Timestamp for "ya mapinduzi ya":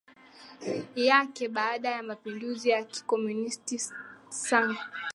1.91-2.83